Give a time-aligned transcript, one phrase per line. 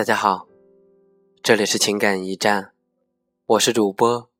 [0.00, 0.48] 大家好，
[1.42, 2.72] 这里是情感驿站，
[3.44, 4.30] 我是主播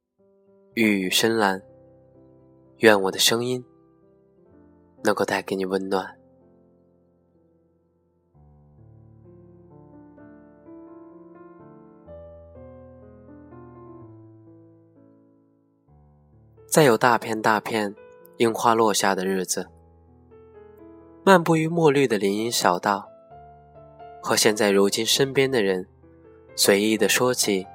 [0.72, 1.60] 玉宇深蓝。
[2.78, 3.62] 愿我的声音
[5.04, 6.18] 能够带给你温暖。
[16.66, 17.94] 在有大片大片
[18.38, 19.68] 樱花落下的日子，
[21.22, 23.09] 漫步于墨绿的林荫小道。
[24.22, 25.86] 和现在如今身边的人，
[26.54, 27.66] 随意的说起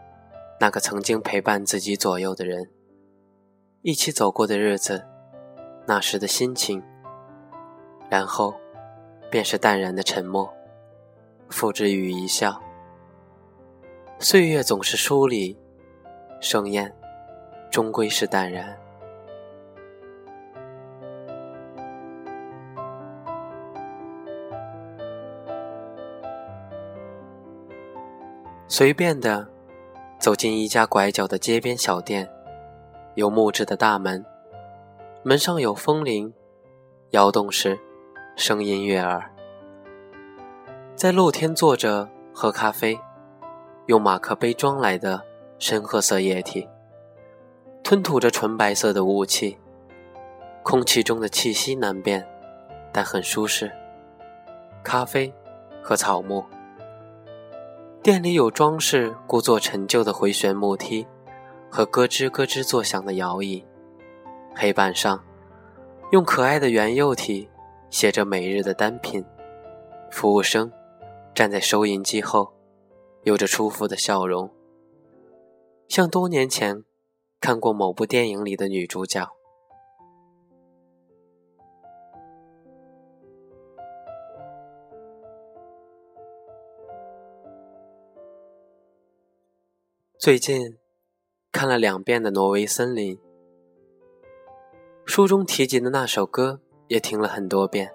[0.59, 2.69] 那个曾经陪伴自己左右的人，
[3.81, 5.05] 一起走过的日子，
[5.87, 6.81] 那时的心情，
[8.09, 8.53] 然后
[9.29, 10.53] 便是淡然的沉默，
[11.49, 12.61] 付之于一笑。
[14.19, 15.57] 岁月总是疏离，
[16.39, 16.95] 盛宴
[17.71, 18.77] 终归是淡然。
[28.67, 29.47] 随便的
[30.19, 32.27] 走进一家拐角的街边小店，
[33.13, 34.25] 有木质的大门，
[35.21, 36.33] 门上有风铃，
[37.11, 37.79] 摇动时
[38.35, 39.31] 声音悦耳。
[40.95, 42.99] 在露天坐着喝咖啡，
[43.85, 45.21] 用马克杯装来的
[45.59, 46.67] 深褐色液体，
[47.83, 49.55] 吞吐着纯白色的雾气，
[50.63, 52.27] 空气中的气息难辨，
[52.91, 53.71] 但很舒适。
[54.83, 55.31] 咖啡
[55.83, 56.43] 和草木。
[58.05, 61.07] 店里有装饰故作陈旧的回旋木梯，
[61.71, 63.65] 和咯吱咯吱作响的摇椅。
[64.53, 65.25] 黑板上，
[66.11, 67.49] 用可爱的圆幼体
[67.89, 69.25] 写着每日的单品。
[70.11, 70.71] 服务生
[71.33, 72.53] 站在收银机后，
[73.23, 74.51] 有着出福的笑容，
[75.87, 76.83] 像多年前
[77.41, 79.27] 看过某部电影里的女主角。
[90.25, 90.75] 最近
[91.51, 93.15] 看了两遍的《挪威森林》，
[95.05, 97.93] 书中提及的那首歌也听了很多遍。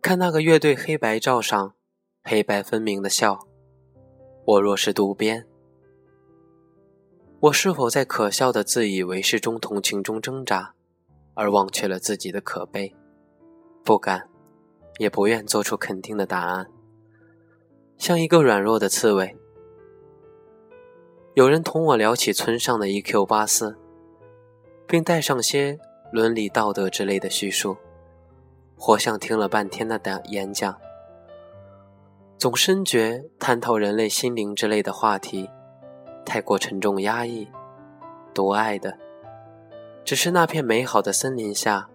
[0.00, 1.74] 看那个乐队黑白照上
[2.22, 3.48] 黑白分明的笑，
[4.44, 5.44] 我若是渡边，
[7.40, 10.76] 我是否在可笑的自以为是中同情中挣扎，
[11.34, 12.94] 而忘却了自己的可悲？
[13.82, 14.28] 不敢，
[15.00, 16.70] 也不愿做出肯定的答案，
[17.98, 19.36] 像一个软弱的刺猬。
[21.36, 23.26] 有人同我聊起村上的 E.Q.
[23.26, 23.76] 八四，
[24.86, 25.78] 并带上些
[26.10, 27.76] 伦理道德之类的叙述，
[28.74, 30.74] 活像听了半天的演讲。
[32.38, 35.50] 总深觉探讨人类心灵之类的话题，
[36.24, 37.46] 太过沉重压抑。
[38.32, 38.96] 独爱的，
[40.06, 41.86] 只是那片美好的森林下，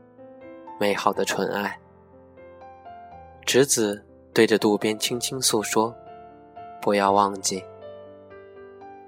[0.80, 1.80] 美好的纯爱。
[3.44, 5.96] 直子对着渡边轻轻诉说
[6.80, 7.64] ：“不要忘记。”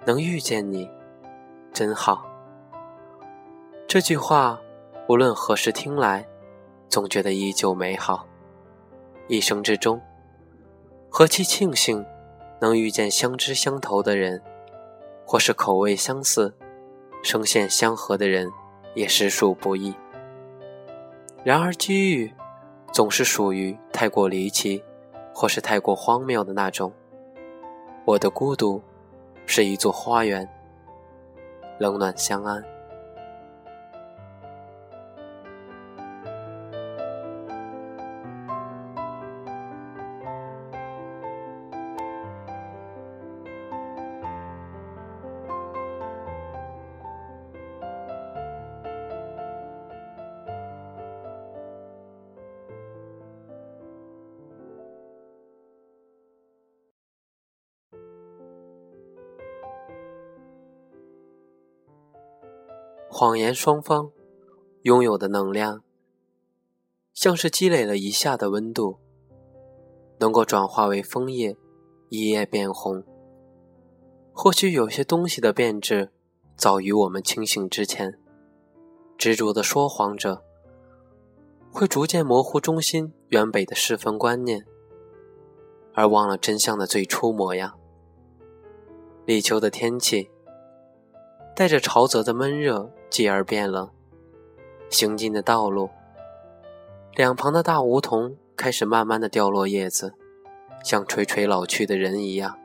[0.05, 0.89] 能遇见你，
[1.71, 2.25] 真好。
[3.87, 4.59] 这句话，
[5.07, 6.27] 无论何时听来，
[6.89, 8.27] 总觉得依旧美好。
[9.29, 10.01] 一生之中，
[11.09, 12.05] 何其庆幸，
[12.59, 14.41] 能遇见相知相投的人，
[15.25, 16.53] 或是口味相似、
[17.23, 18.51] 声线相合的人，
[18.95, 19.95] 也实属不易。
[21.45, 22.33] 然而，机遇
[22.91, 24.83] 总是属于太过离奇，
[25.33, 26.91] 或是太过荒谬的那种。
[28.03, 28.81] 我的孤独。
[29.45, 30.47] 是一座花园，
[31.79, 32.63] 冷暖相安。
[63.15, 64.11] 谎言双方
[64.81, 65.83] 拥有的能量，
[67.13, 68.97] 像是积累了一夏的温度，
[70.17, 71.55] 能够转化为枫叶，
[72.09, 73.03] 一夜变红。
[74.31, 76.09] 或许有些东西的变质，
[76.57, 78.17] 早于我们清醒之前。
[79.15, 80.41] 执着的说谎者，
[81.71, 84.65] 会逐渐模糊中心原本的世分观念，
[85.93, 87.79] 而忘了真相的最初模样。
[89.27, 90.31] 立秋的天气。
[91.55, 93.87] 带着潮泽的闷热，继而变冷。
[94.89, 95.87] 行进的道路，
[97.13, 100.15] 两旁的大梧桐开始慢慢的掉落叶子，
[100.83, 102.57] 像垂垂老去的人一样，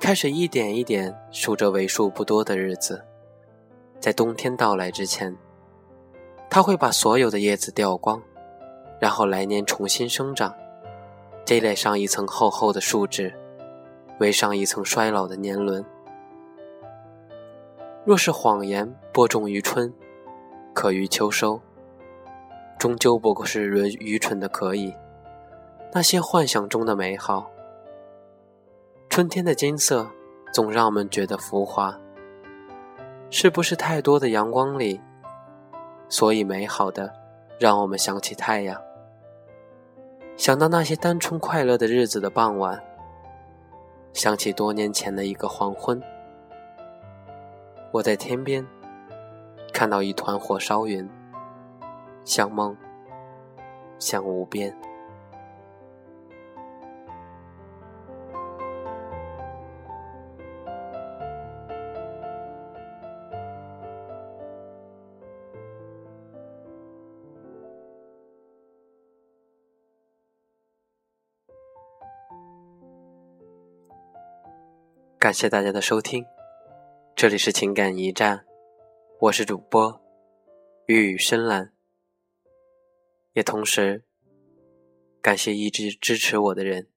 [0.00, 3.04] 开始一点一点数着为数不多的日子。
[4.00, 5.36] 在冬天到来之前，
[6.48, 8.22] 他会把所有的叶子掉光，
[8.98, 10.54] 然后来年重新生长，
[11.44, 13.34] 积累上一层厚厚的树脂，
[14.20, 15.84] 围上一层衰老的年轮。
[18.02, 19.92] 若是谎言播种于春，
[20.72, 21.60] 可于秋收，
[22.78, 24.94] 终究不过是人愚蠢的可以。
[25.92, 27.50] 那些幻想中的美好，
[29.10, 30.08] 春天的金色
[30.50, 31.98] 总让我们觉得浮华。
[33.28, 35.00] 是不是太多的阳光里，
[36.08, 37.12] 所以美好的
[37.58, 38.80] 让我们想起太阳，
[40.38, 42.82] 想到那些单纯快乐的日子的傍晚，
[44.14, 46.02] 想起多年前的一个黄昏。
[47.92, 48.64] 我在天边
[49.72, 51.08] 看到一团火烧云，
[52.24, 52.76] 像梦，
[53.98, 54.72] 像无边。
[75.18, 76.24] 感谢大家的收听。
[77.20, 78.46] 这里是情感驿站，
[79.20, 80.00] 我是主播
[80.86, 81.70] 玉雨深蓝，
[83.34, 84.04] 也同时
[85.20, 86.88] 感谢一直支持我的人。